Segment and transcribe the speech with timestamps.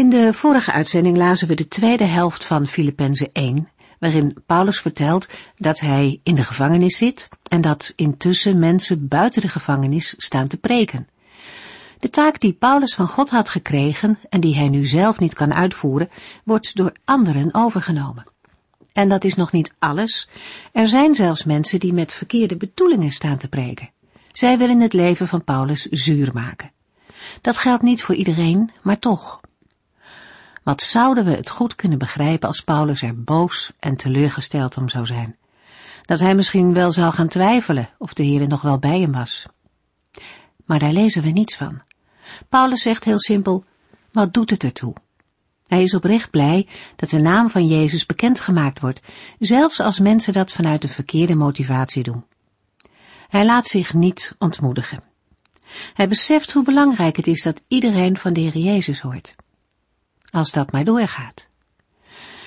[0.00, 3.68] In de vorige uitzending lazen we de tweede helft van Filippenzen 1,
[3.98, 9.48] waarin Paulus vertelt dat hij in de gevangenis zit en dat intussen mensen buiten de
[9.48, 11.08] gevangenis staan te preken.
[11.98, 15.54] De taak die Paulus van God had gekregen en die hij nu zelf niet kan
[15.54, 16.10] uitvoeren,
[16.44, 18.26] wordt door anderen overgenomen.
[18.92, 20.28] En dat is nog niet alles.
[20.72, 23.90] Er zijn zelfs mensen die met verkeerde bedoelingen staan te preken.
[24.32, 26.70] Zij willen het leven van Paulus zuur maken.
[27.40, 29.40] Dat geldt niet voor iedereen, maar toch.
[30.62, 35.06] Wat zouden we het goed kunnen begrijpen als Paulus er boos en teleurgesteld om zou
[35.06, 35.36] zijn?
[36.02, 39.46] Dat hij misschien wel zou gaan twijfelen of de Heer nog wel bij hem was.
[40.64, 41.82] Maar daar lezen we niets van.
[42.48, 43.64] Paulus zegt heel simpel,
[44.12, 44.94] wat doet het ertoe?
[45.66, 49.00] Hij is oprecht blij dat de naam van Jezus bekendgemaakt wordt,
[49.38, 52.24] zelfs als mensen dat vanuit een verkeerde motivatie doen.
[53.28, 55.02] Hij laat zich niet ontmoedigen.
[55.94, 59.34] Hij beseft hoe belangrijk het is dat iedereen van de Heer Jezus hoort
[60.30, 61.48] als dat maar doorgaat.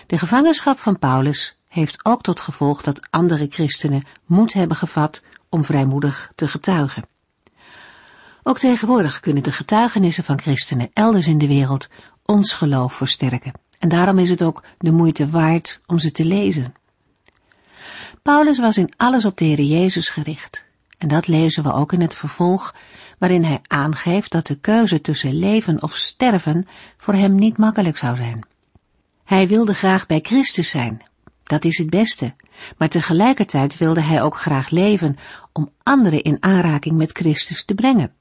[0.08, 5.64] De gevangenschap van Paulus heeft ook tot gevolg dat andere christenen moed hebben gevat om
[5.64, 7.08] vrijmoedig te getuigen.
[8.44, 11.90] Ook tegenwoordig kunnen de getuigenissen van christenen elders in de wereld
[12.26, 13.54] ons geloof versterken.
[13.80, 16.74] En daarom is het ook de moeite waard om ze te lezen.
[18.22, 20.66] Paulus was in alles op de Heer Jezus gericht.
[20.98, 22.76] En dat lezen we ook in het vervolg,
[23.18, 28.16] waarin hij aangeeft dat de keuze tussen leven of sterven voor hem niet makkelijk zou
[28.16, 28.46] zijn.
[29.24, 31.02] Hij wilde graag bij Christus zijn,
[31.44, 32.34] dat is het beste,
[32.78, 35.18] maar tegelijkertijd wilde hij ook graag leven
[35.52, 38.14] om anderen in aanraking met Christus te brengen.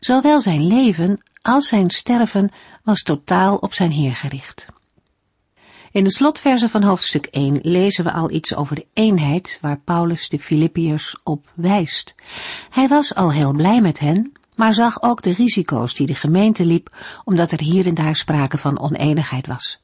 [0.00, 2.50] Zowel zijn leven als zijn sterven
[2.82, 4.66] was totaal op zijn Heer gericht.
[5.96, 10.28] In de slotverse van hoofdstuk 1 lezen we al iets over de eenheid waar Paulus
[10.28, 12.14] de Filippiërs op wijst.
[12.70, 16.64] Hij was al heel blij met hen, maar zag ook de risico's die de gemeente
[16.64, 19.80] liep, omdat er hier en daar sprake van oneenigheid was.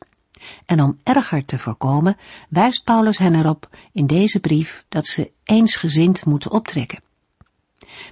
[0.67, 2.17] En om erger te voorkomen,
[2.49, 7.03] wijst Paulus hen erop in deze brief dat ze eensgezind moeten optrekken.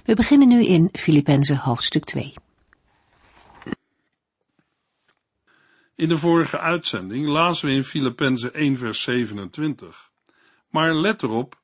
[0.05, 2.33] We beginnen nu in Filippenzen hoofdstuk 2.
[6.01, 10.09] In de vorige uitzending lazen we in Filippenzen 1 vers 27.
[10.69, 11.59] Maar let erop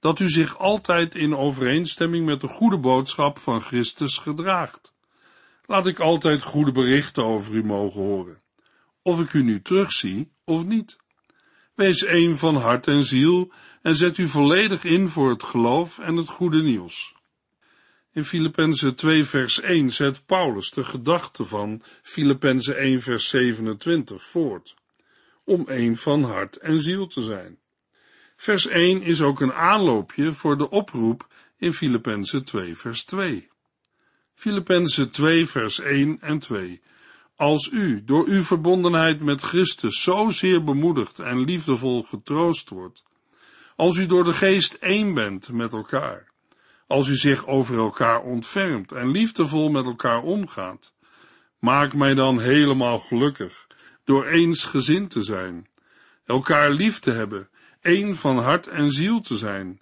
[0.00, 4.94] dat u zich altijd in overeenstemming met de goede boodschap van Christus gedraagt.
[5.66, 8.42] Laat ik altijd goede berichten over u mogen horen,
[9.02, 10.96] of ik u nu terugzie of niet.
[11.74, 16.16] Wees één van hart en ziel en zet u volledig in voor het geloof en
[16.16, 17.14] het goede nieuws.
[18.14, 24.74] In Filippenzen 2 vers 1 zet Paulus de gedachte van Filippenzen 1 vers 27 voort,
[25.44, 27.58] om één van hart en ziel te zijn.
[28.36, 33.48] Vers 1 is ook een aanloopje voor de oproep in Filippenzen 2 vers 2.
[34.34, 36.80] Filippenzen 2 vers 1 en 2.
[37.36, 43.04] Als u door uw verbondenheid met Christus zozeer bemoedigd en liefdevol getroost wordt,
[43.76, 46.31] als u door de geest één bent met elkaar,
[46.92, 50.92] als u zich over elkaar ontfermt en liefdevol met elkaar omgaat.
[51.58, 53.66] Maak mij dan helemaal gelukkig
[54.04, 55.68] door eensgezind te zijn,
[56.24, 57.48] elkaar lief te hebben,
[57.80, 59.80] één van hart en ziel te zijn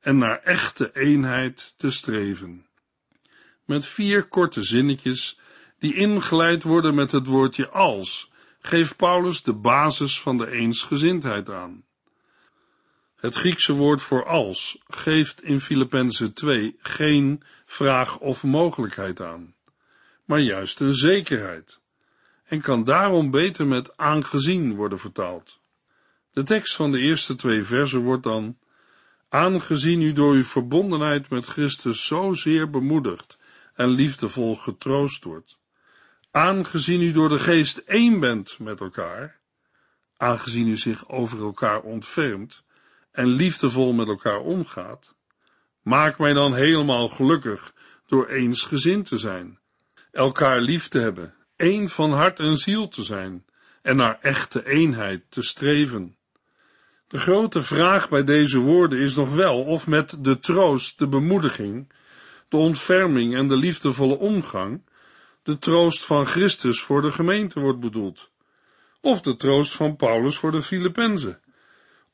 [0.00, 2.66] en naar echte eenheid te streven.
[3.64, 5.38] Met vier korte zinnetjes
[5.78, 8.30] die ingeleid worden met het woordje als,
[8.60, 11.85] geeft Paulus de basis van de eensgezindheid aan.
[13.26, 19.54] Het Griekse woord voor als geeft in Filippenzen 2 geen vraag of mogelijkheid aan,
[20.24, 21.80] maar juist een zekerheid,
[22.44, 25.60] en kan daarom beter met aangezien worden vertaald.
[26.32, 28.58] De tekst van de eerste twee versen wordt dan,
[29.28, 33.38] aangezien u door uw verbondenheid met Christus zozeer bemoedigd
[33.74, 35.58] en liefdevol getroost wordt,
[36.30, 39.40] aangezien u door de geest één bent met elkaar,
[40.16, 42.64] aangezien u zich over elkaar ontfermt,
[43.16, 45.14] en liefdevol met elkaar omgaat,
[45.82, 47.72] maak mij dan helemaal gelukkig
[48.06, 49.58] door eensgezind te zijn,
[50.12, 53.44] elkaar lief te hebben, één van hart en ziel te zijn
[53.82, 56.16] en naar echte eenheid te streven.
[57.08, 61.92] De grote vraag bij deze woorden is nog wel of met de troost, de bemoediging,
[62.48, 64.82] de ontferming en de liefdevolle omgang
[65.42, 68.30] de troost van Christus voor de gemeente wordt bedoeld,
[69.00, 71.40] of de troost van Paulus voor de Filippenzen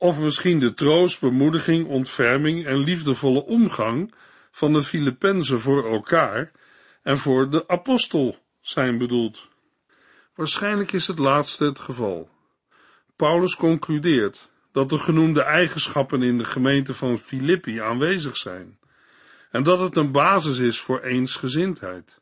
[0.02, 4.14] of misschien de troost, bemoediging, ontferming en liefdevolle omgang
[4.50, 6.50] van de Filippenzen voor elkaar
[7.02, 9.48] en voor de apostel zijn bedoeld.
[10.34, 12.30] Waarschijnlijk is het laatste het geval.
[13.16, 18.78] Paulus concludeert dat de genoemde eigenschappen in de gemeente van Filippi aanwezig zijn
[19.50, 22.20] en dat het een basis is voor eensgezindheid.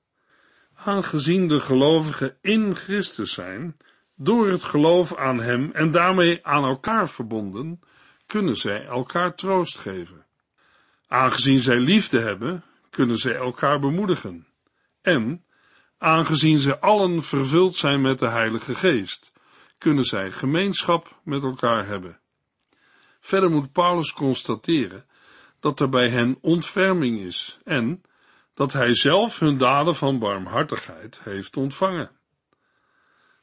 [0.75, 3.77] Aangezien de gelovigen in Christus zijn,
[4.23, 7.81] door het geloof aan Hem en daarmee aan elkaar verbonden,
[8.27, 10.27] kunnen zij elkaar troost geven.
[11.07, 14.47] Aangezien zij liefde hebben, kunnen zij elkaar bemoedigen.
[15.03, 15.45] En,
[15.99, 19.33] aangezien ze allen vervuld zijn met de Heilige Geest,
[19.79, 22.21] kunnen zij gemeenschap met elkaar hebben.
[23.21, 25.05] Verder moet Paulus constateren
[25.61, 28.03] dat er bij hen ontferming is en
[28.55, 32.20] dat hij zelf hun daden van barmhartigheid heeft ontvangen.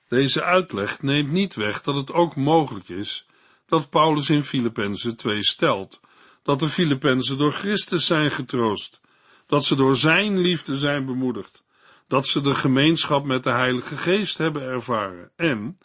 [0.07, 3.27] Deze uitleg neemt niet weg dat het ook mogelijk is
[3.65, 5.99] dat Paulus in Filippenzen 2 stelt.
[6.43, 9.01] Dat de Filippenzen door Christus zijn getroost,
[9.45, 11.63] dat ze door zijn liefde zijn bemoedigd,
[12.07, 15.31] dat ze de gemeenschap met de Heilige Geest hebben ervaren.
[15.35, 15.77] En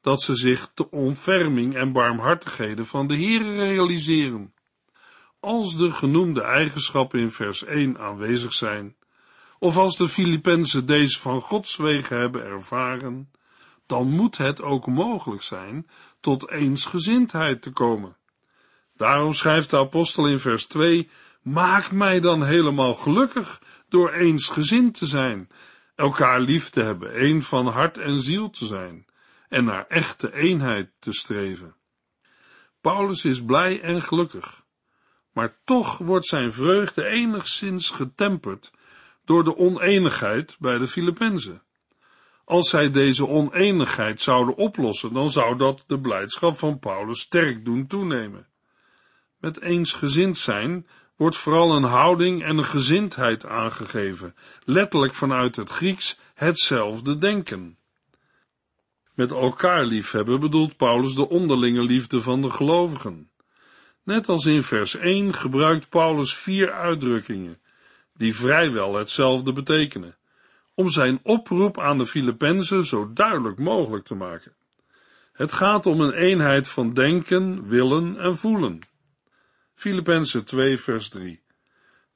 [0.00, 4.54] dat ze zich de ontferming en barmhartigheden van de Here realiseren.
[5.40, 8.96] Als de genoemde eigenschappen in vers 1 aanwezig zijn,
[9.58, 13.30] of als de Filippenzen deze van Gods wegen hebben ervaren,
[13.90, 15.86] dan moet het ook mogelijk zijn
[16.20, 18.16] tot eensgezindheid te komen.
[18.96, 21.10] Daarom schrijft de apostel in vers 2,
[21.42, 25.48] maak mij dan helemaal gelukkig door eensgezind te zijn,
[25.94, 29.06] elkaar lief te hebben, één van hart en ziel te zijn
[29.48, 31.74] en naar echte eenheid te streven.
[32.80, 34.64] Paulus is blij en gelukkig,
[35.32, 38.70] maar toch wordt zijn vreugde enigszins getemperd
[39.24, 41.62] door de oneenigheid bij de Filippenzen.
[42.50, 47.86] Als zij deze oneenigheid zouden oplossen, dan zou dat de blijdschap van Paulus sterk doen
[47.86, 48.46] toenemen.
[49.38, 50.86] Met eensgezind zijn
[51.16, 57.78] wordt vooral een houding en een gezindheid aangegeven, letterlijk vanuit het Grieks hetzelfde denken.
[59.14, 63.30] Met elkaar liefhebben bedoelt Paulus de onderlinge liefde van de gelovigen.
[64.04, 67.60] Net als in vers 1 gebruikt Paulus vier uitdrukkingen,
[68.14, 70.18] die vrijwel hetzelfde betekenen,
[70.80, 74.52] om zijn oproep aan de Filippenzen zo duidelijk mogelijk te maken.
[75.32, 78.80] Het gaat om een eenheid van denken, willen en voelen.
[79.74, 81.42] Filippenzen 2 vers 3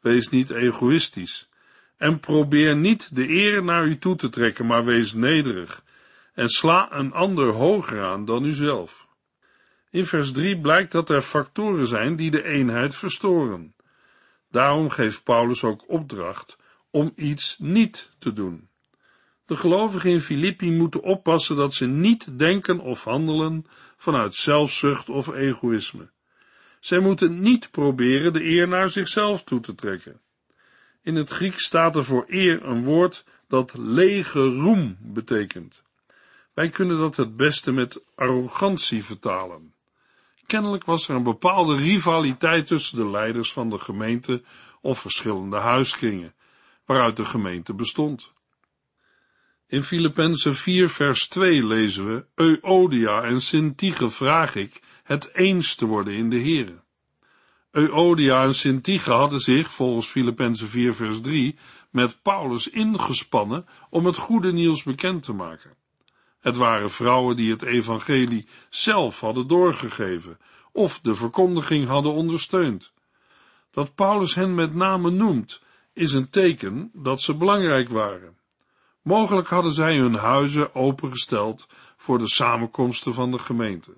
[0.00, 1.48] Wees niet egoïstisch
[1.96, 5.82] en probeer niet de eer naar u toe te trekken, maar wees nederig
[6.34, 9.06] en sla een ander hoger aan dan uzelf.
[9.90, 13.74] In vers 3 blijkt dat er factoren zijn die de eenheid verstoren.
[14.50, 16.56] Daarom geeft Paulus ook opdracht
[16.94, 18.68] om iets niet te doen.
[19.46, 25.34] De gelovigen in Filippi moeten oppassen dat ze niet denken of handelen vanuit zelfzucht of
[25.34, 26.10] egoïsme.
[26.80, 30.20] Zij moeten niet proberen de eer naar zichzelf toe te trekken.
[31.02, 35.82] In het Grieks staat er voor eer een woord dat lege roem betekent.
[36.52, 39.74] Wij kunnen dat het beste met arrogantie vertalen.
[40.46, 44.42] Kennelijk was er een bepaalde rivaliteit tussen de leiders van de gemeente
[44.80, 46.33] of verschillende huiskringen,
[46.84, 48.32] waaruit de gemeente bestond.
[49.66, 55.86] In Filippenzen 4 vers 2 lezen we, Euodia en Sintige vraag ik het eens te
[55.86, 56.82] worden in de Here.
[57.70, 61.58] Euodia en Sintige hadden zich, volgens Filippenzen 4 vers 3,
[61.90, 65.74] met Paulus ingespannen om het goede nieuws bekend te maken.
[66.40, 70.38] Het waren vrouwen die het evangelie zelf hadden doorgegeven
[70.72, 72.92] of de verkondiging hadden ondersteund.
[73.70, 75.62] Dat Paulus hen met name noemt,
[75.94, 78.36] is een teken dat ze belangrijk waren.
[79.02, 83.94] Mogelijk hadden zij hun huizen opengesteld voor de samenkomsten van de gemeente.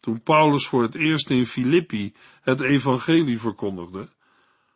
[0.00, 4.08] Toen Paulus voor het eerst in Filippi het evangelie verkondigde,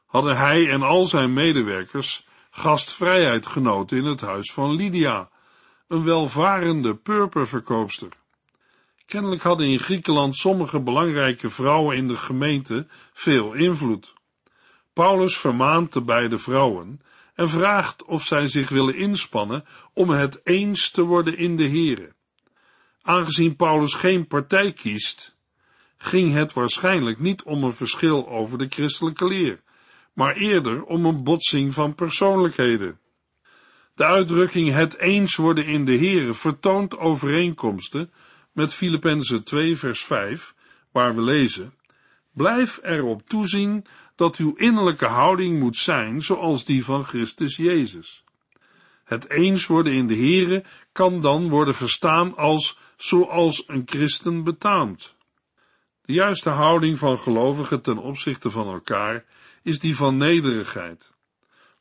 [0.07, 5.29] hadden hij en al zijn medewerkers gastvrijheid genoten in het huis van Lydia,
[5.89, 8.09] een welvarende purperverkoopster.
[9.07, 14.15] Kennelijk hadden in Griekenland sommige belangrijke vrouwen in de gemeente veel invloed.
[14.97, 17.01] Paulus vermaant de beide vrouwen
[17.35, 22.13] en vraagt of zij zich willen inspannen om het eens te worden in de Here.
[23.03, 25.37] Aangezien Paulus geen partij kiest,
[25.97, 29.63] ging het waarschijnlijk niet om een verschil over de christelijke leer,
[30.13, 32.99] maar eerder om een botsing van persoonlijkheden.
[33.95, 38.13] De uitdrukking het eens worden in de Here vertoont overeenkomsten
[38.53, 40.55] met Filippenzen 2 vers 5,
[40.91, 41.75] waar we lezen,
[42.37, 43.85] Blijf erop toezien
[44.17, 48.25] dat uw innerlijke houding moet zijn zoals die van Christus Jezus.
[49.05, 55.15] Het eens worden in de Here kan dan worden verstaan als zoals een christen betaamt.
[56.03, 59.25] De juiste houding van gelovigen ten opzichte van elkaar
[59.63, 61.13] is die van nederigheid.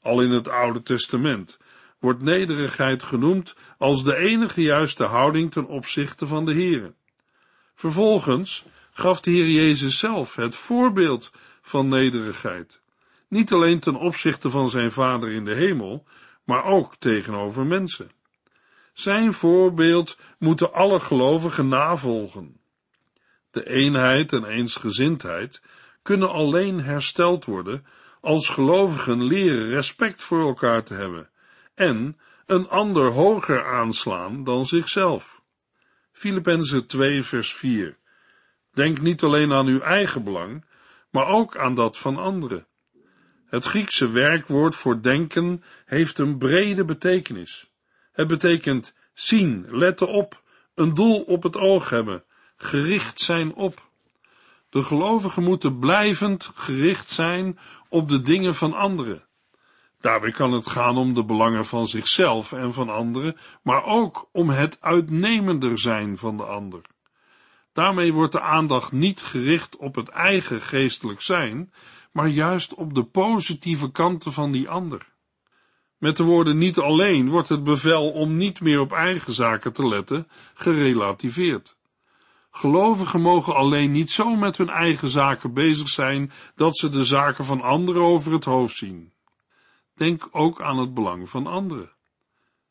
[0.01, 1.57] Al in het Oude Testament
[1.99, 6.93] wordt nederigheid genoemd als de enige juiste houding ten opzichte van de Here.
[7.75, 11.31] Vervolgens gaf de Heer Jezus zelf het voorbeeld
[11.65, 12.81] van nederigheid,
[13.27, 16.05] niet alleen ten opzichte van zijn Vader in de hemel,
[16.43, 18.11] maar ook tegenover mensen.
[18.93, 22.57] Zijn voorbeeld moeten alle gelovigen navolgen.
[23.51, 25.63] De eenheid en eensgezindheid
[26.01, 27.85] kunnen alleen hersteld worden
[28.21, 31.29] als gelovigen leren respect voor elkaar te hebben
[31.75, 35.41] en een ander hoger aanslaan dan zichzelf.
[36.11, 37.97] Filippenzen 2 vers 4
[38.73, 40.65] Denk niet alleen aan uw eigen belang,
[41.15, 42.67] maar ook aan dat van anderen.
[43.45, 47.71] Het Griekse werkwoord voor denken heeft een brede betekenis.
[48.11, 50.41] Het betekent zien, letten op,
[50.73, 52.23] een doel op het oog hebben,
[52.57, 53.89] gericht zijn op.
[54.69, 59.23] De gelovigen moeten blijvend gericht zijn op de dingen van anderen.
[60.01, 64.49] Daarbij kan het gaan om de belangen van zichzelf en van anderen, maar ook om
[64.49, 66.81] het uitnemender zijn van de ander.
[67.75, 71.73] Daarmee wordt de aandacht niet gericht op het eigen geestelijk zijn,
[72.11, 75.07] maar juist op de positieve kanten van die ander.
[75.97, 79.87] Met de woorden niet alleen wordt het bevel om niet meer op eigen zaken te
[79.87, 81.77] letten gerelativeerd.
[82.51, 87.45] Gelovigen mogen alleen niet zo met hun eigen zaken bezig zijn dat ze de zaken
[87.45, 89.11] van anderen over het hoofd zien.
[89.95, 91.91] Denk ook aan het belang van anderen.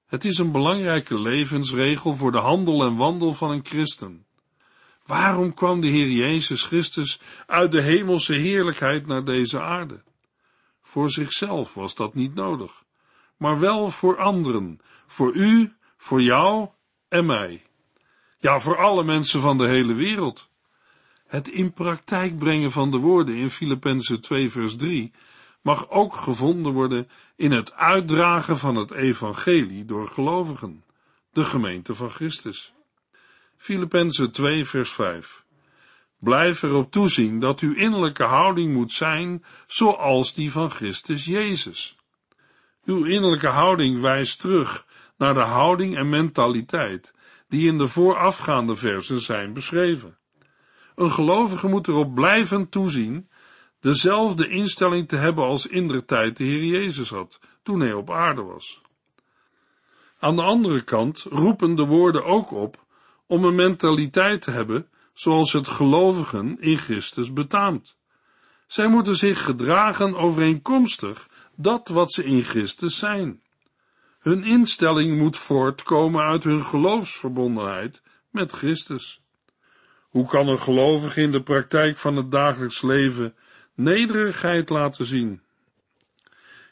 [0.07, 4.27] Het is een belangrijke levensregel voor de handel en wandel van een christen.
[5.07, 10.03] Waarom kwam de Heer Jezus Christus uit de hemelse heerlijkheid naar deze aarde?
[10.81, 12.85] Voor zichzelf was dat niet nodig,
[13.37, 16.69] maar wel voor anderen, voor u, voor jou
[17.09, 17.63] en mij.
[18.39, 20.49] Ja, voor alle mensen van de hele wereld.
[21.27, 25.13] Het in praktijk brengen van de woorden in Filippenzen 2 vers 3
[25.61, 30.85] mag ook gevonden worden in het uitdragen van het evangelie door gelovigen,
[31.33, 32.74] de gemeente van Christus.
[33.57, 35.45] Filippenzen 2 vers 5
[36.19, 41.97] Blijf erop toezien dat uw innerlijke houding moet zijn zoals die van Christus Jezus.
[42.85, 47.15] Uw innerlijke houding wijst terug naar de houding en mentaliteit
[47.49, 50.19] die in de voorafgaande versen zijn beschreven.
[50.95, 53.29] Een gelovige moet erop blijven toezien
[53.81, 58.11] dezelfde instelling te hebben als in de tijd de Heer Jezus had, toen hij op
[58.11, 58.83] aarde was.
[60.19, 62.84] Aan de andere kant roepen de woorden ook op
[63.27, 67.97] om een mentaliteit te hebben zoals het gelovigen in Christus betaamt.
[68.67, 73.43] Zij moeten zich gedragen overeenkomstig dat wat ze in Christus zijn.
[74.19, 79.21] Hun instelling moet voortkomen uit hun geloofsverbondenheid met Christus.
[80.09, 83.35] Hoe kan een gelovige in de praktijk van het dagelijks leven
[83.75, 85.43] nederigheid laten zien?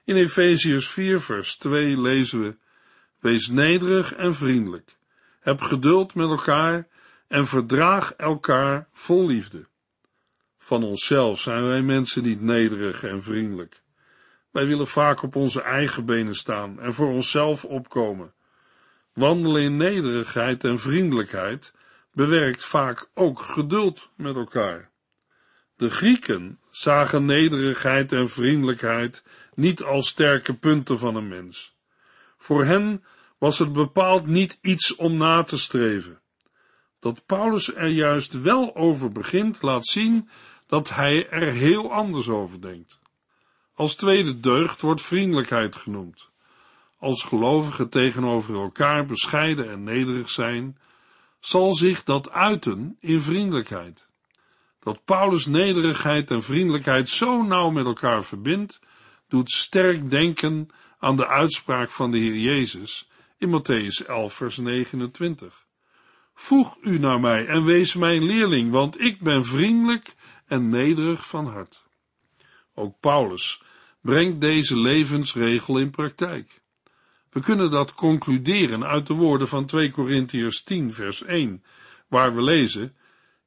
[0.04, 2.56] In Efeziërs 4 vers 2 lezen we,
[3.18, 4.96] Wees nederig en vriendelijk,
[5.42, 6.88] heb geduld met elkaar
[7.28, 9.66] en verdraag elkaar vol liefde.
[10.58, 13.82] Van onszelf zijn wij mensen niet nederig en vriendelijk.
[14.50, 18.32] Wij willen vaak op onze eigen benen staan en voor onszelf opkomen.
[19.12, 21.74] Wandelen in nederigheid en vriendelijkheid
[22.12, 24.90] bewerkt vaak ook geduld met elkaar.
[25.76, 31.76] De Grieken zagen nederigheid en vriendelijkheid niet als sterke punten van een mens.
[32.36, 33.04] Voor hen
[33.42, 36.20] was het bepaald niet iets om na te streven.
[37.00, 40.28] Dat Paulus er juist wel over begint, laat zien
[40.66, 43.00] dat hij er heel anders over denkt.
[43.74, 46.28] Als tweede deugd wordt vriendelijkheid genoemd.
[46.98, 50.78] Als gelovigen tegenover elkaar bescheiden en nederig zijn,
[51.40, 54.06] zal zich dat uiten in vriendelijkheid.
[54.80, 58.80] Dat Paulus nederigheid en vriendelijkheid zo nauw met elkaar verbindt,
[59.28, 60.68] doet sterk denken
[60.98, 63.10] aan de uitspraak van de Heer Jezus
[63.42, 65.66] in Matthäus 11, vers 29.
[66.34, 70.14] Voeg u naar mij en wees mijn leerling, want ik ben vriendelijk
[70.46, 71.84] en nederig van hart.
[72.74, 73.62] Ook Paulus
[74.00, 76.60] brengt deze levensregel in praktijk.
[77.30, 81.62] We kunnen dat concluderen uit de woorden van 2 Korintiërs 10 vers 1,
[82.08, 82.96] waar we lezen,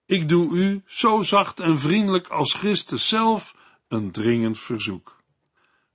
[0.05, 3.55] Ik doe u zo zacht en vriendelijk als Christus zelf
[3.87, 5.21] een dringend verzoek.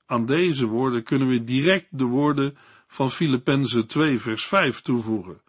[0.07, 2.57] Aan deze woorden kunnen we direct de woorden
[2.91, 5.41] van Filippenzen 2 vers 5 toevoegen.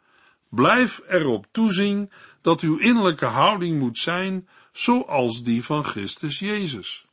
[0.49, 7.05] Blijf erop toezien dat uw innerlijke houding moet zijn zoals die van Christus Jezus.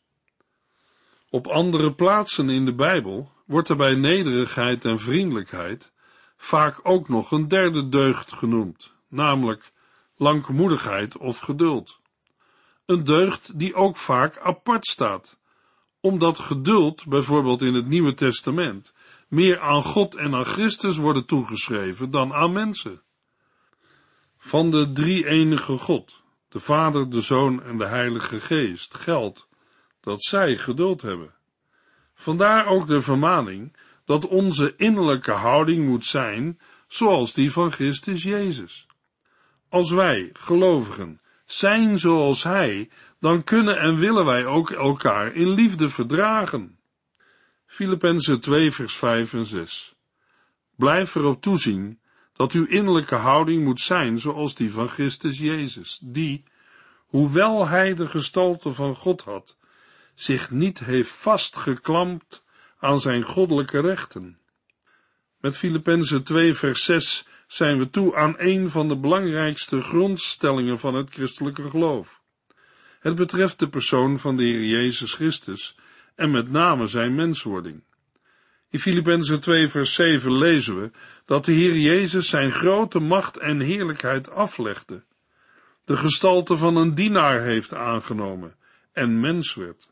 [1.31, 5.93] Op andere plaatsen in de Bijbel wordt er bij nederigheid en vriendelijkheid
[6.37, 9.73] vaak ook nog een derde deugd genoemd, namelijk
[10.17, 12.01] langmoedigheid of geduld.
[12.87, 15.39] een deugd die ook vaak apart staat,
[16.01, 18.93] omdat geduld, bijvoorbeeld in het Nieuwe Testament,
[19.29, 23.03] meer aan God en aan Christus worden toegeschreven dan aan mensen.
[24.39, 29.49] Van de drie-enige God, de Vader, de Zoon en de Heilige Geest, geldt
[30.01, 31.35] dat zij geduld hebben.
[32.15, 38.87] Vandaar ook de vermaning dat onze innerlijke houding moet zijn zoals die van Christus Jezus.
[39.69, 45.89] Als wij, gelovigen, zijn zoals Hij, dan kunnen en willen wij ook elkaar in liefde
[45.89, 46.78] verdragen.
[47.71, 49.95] Filippenzen 2 vers 5 en 6
[50.77, 52.01] Blijf erop toezien
[52.33, 56.45] dat uw innerlijke houding moet zijn zoals die van Christus Jezus, die,
[57.07, 59.57] hoewel Hij de gestalte van God had,
[60.15, 62.45] zich niet heeft vastgeklampt
[62.79, 64.39] aan zijn goddelijke rechten.
[65.41, 70.95] Met Filippenzen 2 vers 6 zijn we toe aan een van de belangrijkste grondstellingen van
[70.95, 72.23] het christelijke geloof.
[73.01, 75.77] Het betreft de persoon van de Heer Jezus Christus
[76.19, 77.83] en met name zijn menswording.
[78.71, 80.91] In Filippenzen 2 vers 7 lezen we
[81.25, 85.05] dat de Heer Jezus zijn grote macht en heerlijkheid aflegde,
[85.85, 88.57] de gestalte van een dienaar heeft aangenomen
[88.93, 89.89] en mens werd.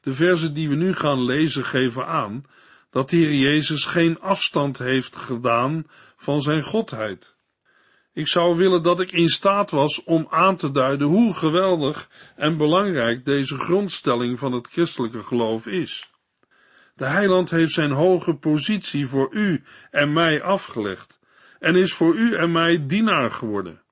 [0.00, 2.44] De verzen die we nu gaan lezen geven aan
[2.90, 7.35] dat de Heer Jezus geen afstand heeft gedaan van zijn godheid.
[8.16, 12.56] Ik zou willen dat ik in staat was om aan te duiden hoe geweldig en
[12.56, 16.10] belangrijk deze grondstelling van het christelijke geloof is.
[16.94, 21.18] De heiland heeft zijn hoge positie voor u en mij afgelegd
[21.58, 23.82] en is voor u en mij dienaar geworden.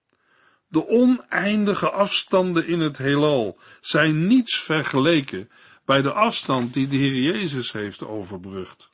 [0.68, 5.50] De oneindige afstanden in het heelal zijn niets vergeleken
[5.84, 8.90] bij de afstand die de Heer Jezus heeft overbrugd.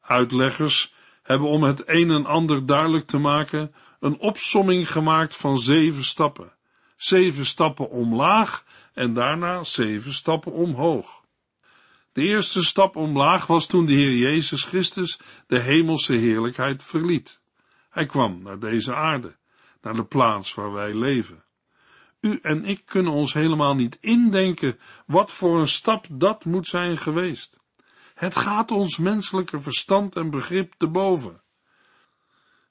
[0.00, 6.04] Uitleggers hebben om het een en ander duidelijk te maken een opsomming gemaakt van zeven
[6.04, 6.52] stappen.
[6.96, 8.64] Zeven stappen omlaag
[8.94, 11.24] en daarna zeven stappen omhoog.
[12.12, 17.40] De eerste stap omlaag was toen de Heer Jezus Christus de hemelse heerlijkheid verliet.
[17.90, 19.36] Hij kwam naar deze aarde,
[19.82, 21.44] naar de plaats waar wij leven.
[22.20, 26.98] U en ik kunnen ons helemaal niet indenken wat voor een stap dat moet zijn
[26.98, 27.58] geweest.
[28.14, 31.42] Het gaat ons menselijke verstand en begrip te boven.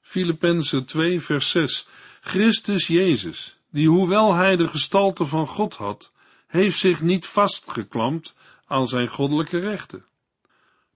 [0.08, 1.88] Filippenzen 2 vers 6
[2.22, 6.12] Christus Jezus, die hoewel hij de gestalte van God had,
[6.48, 10.06] heeft zich niet vastgeklampt aan zijn goddelijke rechten.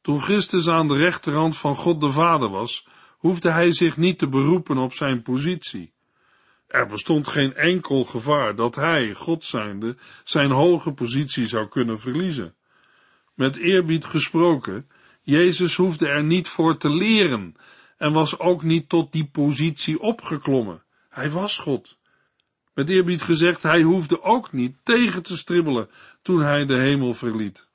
[0.02, 4.28] Toen Christus aan de rechterhand van God de Vader was, hoefde hij zich niet te
[4.28, 5.93] beroepen op zijn positie.
[6.67, 12.56] Er bestond geen enkel gevaar dat hij, God zijnde, zijn hoge positie zou kunnen verliezen.
[13.34, 14.89] Met eerbied gesproken,
[15.21, 17.56] Jezus hoefde er niet voor te leren
[18.02, 20.84] en was ook niet tot die positie opgeklommen.
[21.10, 21.98] Hij was God.
[22.74, 25.90] Met eerbied gezegd, hij hoefde ook niet tegen te stribbelen
[26.22, 27.68] toen hij de hemel verliet.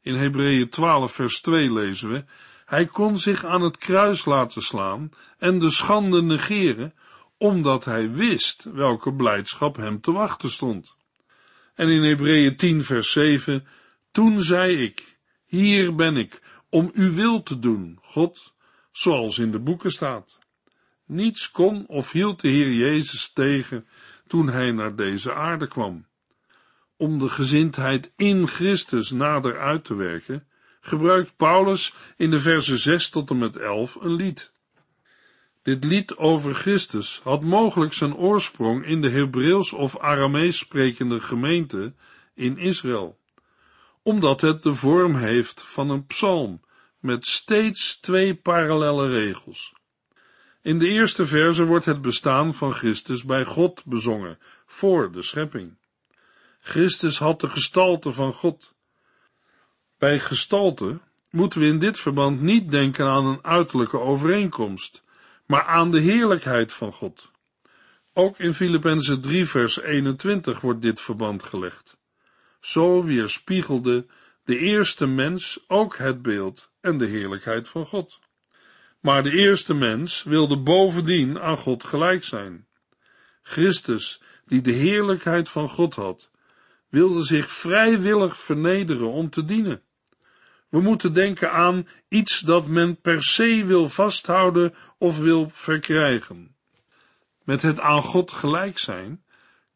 [0.00, 2.24] In Hebreeën 12 vers 2 lezen we,
[2.64, 6.94] hij kon zich aan het kruis laten slaan en de schande negeren,
[7.38, 10.96] omdat hij wist welke blijdschap hem te wachten stond.
[11.74, 13.66] En in Hebreeën 10 vers 7,
[14.10, 18.56] toen zei ik, hier ben ik, om uw wil te doen, God,
[18.98, 20.38] zoals in de boeken staat.
[21.06, 23.86] Niets kon of hield de Heer Jezus tegen
[24.26, 26.06] toen hij naar deze aarde kwam.
[26.96, 30.46] Om de gezindheid in Christus nader uit te werken,
[30.80, 34.52] gebruikt Paulus in de versen 6 tot en met 11 een lied.
[35.62, 41.94] Dit lied over Christus had mogelijk zijn oorsprong in de Hebreeuws of Aramees sprekende gemeente
[42.34, 43.18] in Israël,
[44.02, 46.60] omdat het de vorm heeft van een psalm
[46.98, 49.74] met steeds twee parallelle regels.
[50.62, 55.76] In de eerste verse wordt het bestaan van Christus bij God bezongen, voor de schepping.
[56.60, 58.74] Christus had de gestalte van God.
[59.98, 65.02] Bij gestalte moeten we in dit verband niet denken aan een uiterlijke overeenkomst,
[65.46, 67.30] maar aan de heerlijkheid van God.
[68.12, 71.96] Ook in Filippenzen 3 vers 21 wordt dit verband gelegd.
[72.60, 74.06] Zo weerspiegelde
[74.44, 78.18] de eerste mens ook het beeld en de heerlijkheid van God.
[79.00, 82.66] Maar de eerste mens wilde bovendien aan God gelijk zijn.
[83.42, 86.30] Christus, die de heerlijkheid van God had,
[86.88, 89.82] wilde zich vrijwillig vernederen om te dienen.
[90.68, 96.56] We moeten denken aan iets dat men per se wil vasthouden of wil verkrijgen.
[97.44, 99.22] Met het aan God gelijk zijn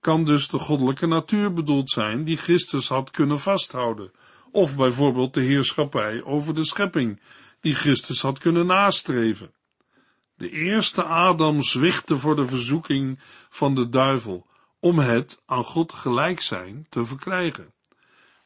[0.00, 4.10] kan dus de goddelijke natuur bedoeld zijn die Christus had kunnen vasthouden,
[4.52, 7.20] of bijvoorbeeld de heerschappij over de schepping
[7.60, 9.54] die Christus had kunnen nastreven.
[10.34, 13.18] De eerste Adam zwichtte voor de verzoeking
[13.50, 14.46] van de duivel,
[14.80, 17.72] om het aan God gelijk zijn te verkrijgen.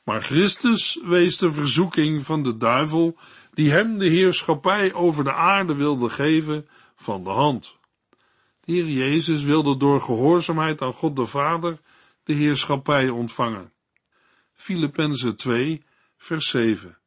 [0.04, 3.18] Maar Christus wees de verzoeking van de duivel,
[3.52, 7.76] die hem de heerschappij over de aarde wilde geven, van de hand.
[8.60, 11.80] De Heer Jezus wilde door gehoorzaamheid aan God de Vader
[12.24, 13.72] de heerschappij ontvangen.
[14.52, 15.84] Filippenzen 2,
[16.26, 16.98] vers 7.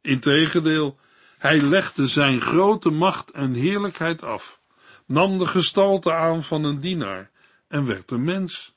[0.00, 0.98] Integendeel,
[1.38, 4.60] hij legde zijn grote macht en heerlijkheid af,
[5.06, 7.30] nam de gestalte aan van een dienaar
[7.68, 8.74] en werd een mens.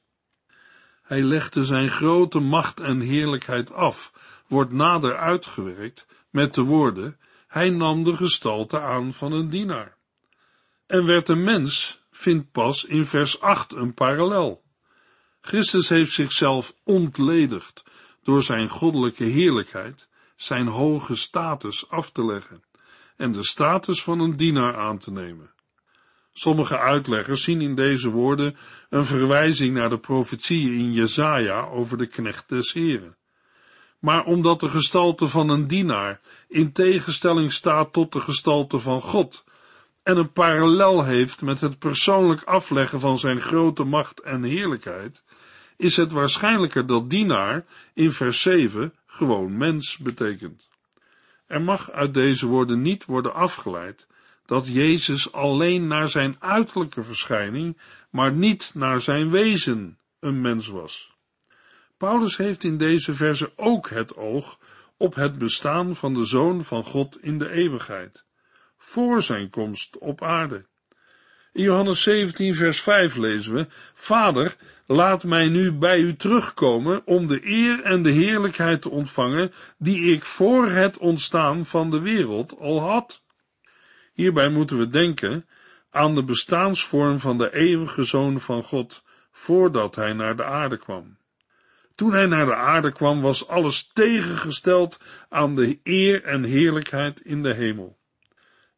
[1.01, 4.13] Hij legde zijn grote macht en heerlijkheid af,
[4.47, 9.97] wordt nader uitgewerkt met de woorden, hij nam de gestalte aan van een dienaar.
[10.87, 14.63] En werd een mens, vindt pas in vers 8 een parallel.
[15.41, 17.83] Christus heeft zichzelf ontledigd
[18.23, 22.63] door zijn goddelijke heerlijkheid, zijn hoge status af te leggen
[23.17, 25.51] en de status van een dienaar aan te nemen.
[26.33, 28.57] Sommige uitleggers zien in deze woorden
[28.89, 33.15] een verwijzing naar de profetieën in Jesaja over de knecht des Heren.
[33.99, 39.43] Maar omdat de gestalte van een dienaar in tegenstelling staat tot de gestalte van God
[40.03, 45.23] en een parallel heeft met het persoonlijk afleggen van zijn grote macht en heerlijkheid,
[45.81, 50.69] is het waarschijnlijker dat dienaar in vers 7 gewoon mens betekent.
[51.47, 54.07] Er mag uit deze woorden niet worden afgeleid
[54.45, 57.77] dat Jezus alleen naar zijn uiterlijke verschijning,
[58.09, 61.11] maar niet naar zijn wezen een mens was.
[61.97, 64.59] Paulus heeft in deze verse ook het oog
[64.97, 68.25] op het bestaan van de Zoon van God in de eeuwigheid,
[68.77, 70.65] voor zijn komst op aarde.
[71.53, 77.27] In Johannes 17, vers 5 lezen we: Vader, laat mij nu bij u terugkomen om
[77.27, 82.57] de eer en de heerlijkheid te ontvangen die ik voor het ontstaan van de wereld
[82.59, 83.21] al had.
[84.13, 85.45] Hierbij moeten we denken
[85.89, 91.17] aan de bestaansvorm van de eeuwige Zoon van God voordat hij naar de aarde kwam.
[91.95, 97.43] Toen hij naar de aarde kwam, was alles tegengesteld aan de eer en heerlijkheid in
[97.43, 97.99] de hemel.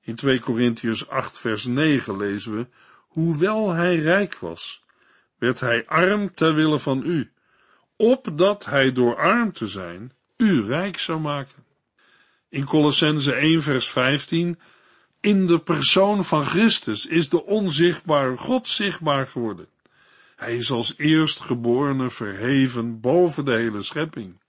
[0.05, 2.67] In 2 Korintiërs 8 vers 9 lezen we,
[3.07, 4.83] hoewel hij rijk was,
[5.37, 7.31] werd hij arm ter wille van u,
[7.95, 11.63] opdat hij door arm te zijn u rijk zou maken.
[12.49, 14.59] In Colossense 1 vers 15,
[15.19, 19.67] in de persoon van Christus is de onzichtbare God zichtbaar geworden.
[20.35, 24.39] Hij is als eerstgeborene verheven boven de hele schepping.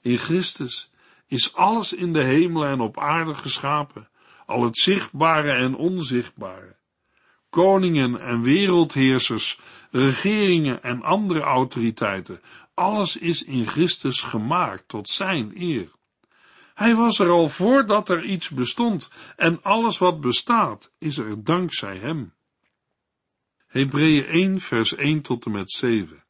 [0.00, 0.90] In Christus
[1.26, 4.08] is alles in de hemel en op aarde geschapen,
[4.50, 6.76] al het zichtbare en onzichtbare.
[7.50, 9.60] Koningen en wereldheersers,
[9.90, 12.40] regeringen en andere autoriteiten,
[12.74, 15.90] alles is in Christus gemaakt tot zijn eer.
[16.74, 21.96] Hij was er al voordat er iets bestond en alles wat bestaat is er dankzij
[21.96, 22.32] hem.
[23.66, 26.24] Hebreeën 1 vers 1 tot en met 7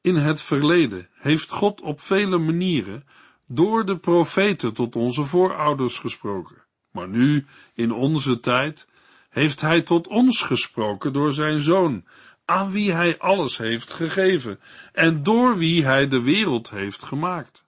[0.00, 3.06] In het verleden heeft God op vele manieren
[3.46, 6.57] door de profeten tot onze voorouders gesproken.
[6.98, 8.86] Maar nu, in onze tijd,
[9.30, 12.04] heeft hij tot ons gesproken door zijn zoon,
[12.44, 14.60] aan wie hij alles heeft gegeven
[14.92, 17.64] en door wie hij de wereld heeft gemaakt.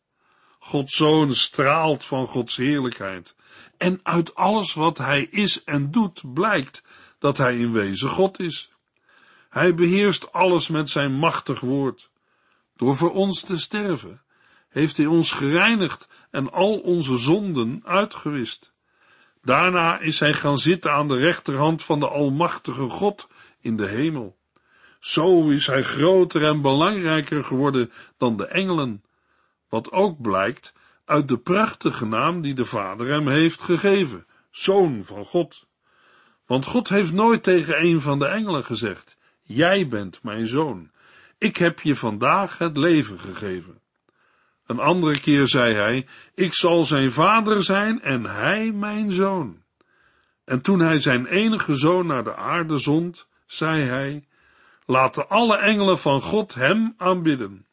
[0.59, 3.35] Gods zoon straalt van Gods heerlijkheid
[3.77, 6.83] en uit alles wat hij is en doet blijkt
[7.19, 8.73] dat hij in wezen God is.
[9.49, 12.11] Hij beheerst alles met zijn machtig woord.
[12.77, 14.23] Door voor ons te sterven
[14.69, 18.73] heeft hij ons gereinigd en al onze zonden uitgewist.
[19.43, 23.29] Daarna is hij gaan zitten aan de rechterhand van de Almachtige God
[23.61, 24.39] in de hemel.
[24.99, 29.05] Zo is hij groter en belangrijker geworden dan de engelen,
[29.69, 30.73] wat ook blijkt
[31.05, 35.67] uit de prachtige naam die de Vader hem heeft gegeven, Zoon van God.
[36.47, 40.91] Want God heeft nooit tegen een van de engelen gezegd, Jij bent mijn zoon,
[41.39, 43.81] ik heb je vandaag het leven gegeven.
[44.71, 49.63] Een andere keer zei hij, ik zal zijn vader zijn en hij mijn zoon.
[50.45, 54.25] En toen hij zijn enige zoon naar de aarde zond, zei hij,
[54.87, 57.67] laten alle engelen van God hem aanbidden.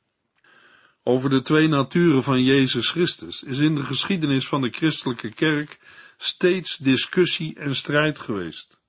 [1.04, 5.80] Over de twee naturen van Jezus Christus is in de geschiedenis van de christelijke kerk
[6.18, 8.80] steeds discussie en strijd geweest.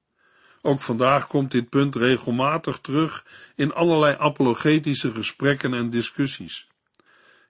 [0.63, 6.69] Ook vandaag komt dit punt regelmatig terug in allerlei apologetische gesprekken en discussies.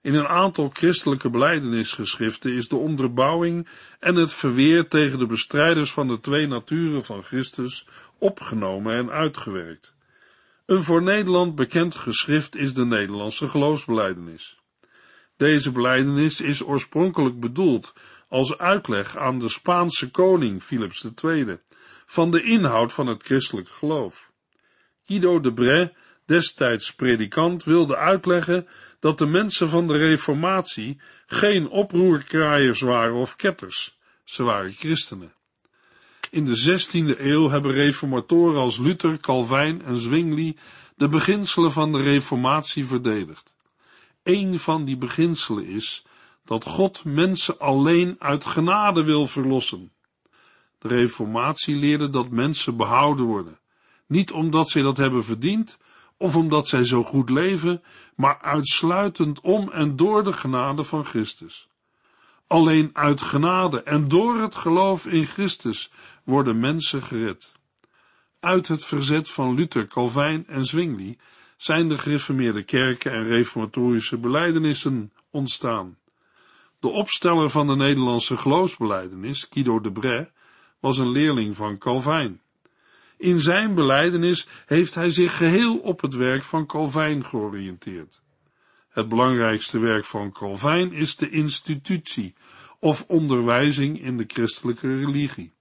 [0.01, 3.67] In een aantal christelijke beleidenisgeschriften is de onderbouwing
[3.99, 9.93] en het verweer tegen de bestrijders van de twee naturen van Christus opgenomen en uitgewerkt.
[10.65, 14.59] Een voor Nederland bekend geschrift is de Nederlandse geloofsbeleidenis.
[15.37, 17.93] Deze beleidenis is oorspronkelijk bedoeld
[18.27, 21.59] als uitleg aan de Spaanse koning Philips II
[22.05, 24.31] van de inhoud van het christelijk geloof.
[25.05, 25.93] Guido de Bray
[26.29, 28.67] destijds predikant, wilde uitleggen
[28.99, 33.97] dat de mensen van de Reformatie geen oproerkraaiers waren of ketters.
[34.23, 35.33] Ze waren christenen.
[36.29, 40.57] In de 16e eeuw hebben reformatoren als Luther, Calvijn en Zwingli
[40.95, 43.55] de beginselen van de Reformatie verdedigd.
[44.23, 46.05] Een van die beginselen is
[46.45, 49.91] dat God mensen alleen uit genade wil verlossen.
[50.79, 53.59] De Reformatie leerde dat mensen behouden worden,
[54.07, 55.77] niet omdat zij dat hebben verdiend
[56.19, 57.83] of omdat zij zo goed leven,
[58.15, 61.67] maar uitsluitend om en door de genade van Christus.
[62.47, 65.91] Alleen uit genade en door het geloof in Christus
[66.23, 67.51] worden mensen gered.
[68.39, 71.17] Uit het verzet van Luther, Calvijn en Zwingli
[71.57, 75.97] zijn de gereformeerde kerken en reformatorische beleidenissen ontstaan.
[76.79, 80.31] De opsteller van de Nederlandse geloofsbeleidenis, Guido de Bray,
[80.79, 82.41] was een leerling van Calvijn.
[83.19, 88.21] In zijn beleidenis heeft hij zich geheel op het werk van Calvijn georiënteerd.
[88.89, 92.33] Het belangrijkste werk van Calvijn is de institutie
[92.79, 95.53] of onderwijzing in de christelijke religie.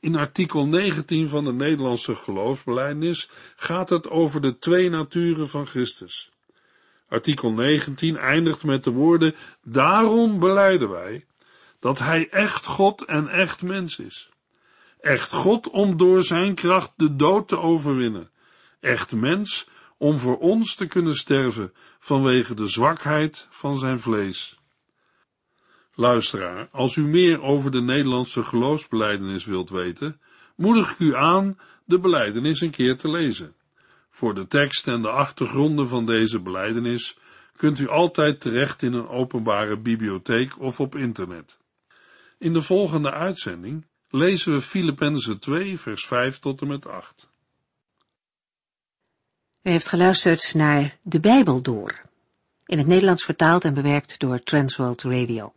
[0.00, 6.30] In artikel 19 van de Nederlandse geloofsbelijdenis gaat het over de twee naturen van Christus.
[7.08, 11.24] Artikel 19 eindigt met de woorden, daarom beleiden wij
[11.80, 14.32] dat hij echt God en echt mens is.
[15.04, 18.30] Echt God om door zijn kracht de dood te overwinnen.
[18.80, 24.58] Echt mens om voor ons te kunnen sterven vanwege de zwakheid van zijn vlees.
[25.94, 30.20] Luisteraar, als u meer over de Nederlandse geloofsbeleidenis wilt weten,
[30.56, 33.54] moedig ik u aan de beleidenis een keer te lezen.
[34.10, 37.18] Voor de tekst en de achtergronden van deze beleidenis
[37.56, 41.58] kunt u altijd terecht in een openbare bibliotheek of op internet.
[42.38, 47.28] In de volgende uitzending lezen we Filippenzen 2 vers 5 tot en met 8.
[49.62, 52.02] U heeft geluisterd naar De Bijbel Door,
[52.66, 55.52] in het Nederlands vertaald en bewerkt door Transworld Radio.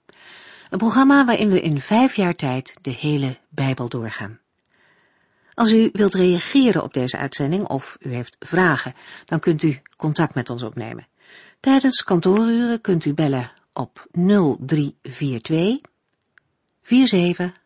[0.69, 4.39] Een programma waarin we in vijf jaar tijd de hele Bijbel doorgaan.
[5.53, 10.35] Als u wilt reageren op deze uitzending of u heeft vragen, dan kunt u contact
[10.35, 11.07] met ons opnemen.
[11.59, 15.77] Tijdens kantooruren kunt u bellen op 0342
[16.81, 17.65] 47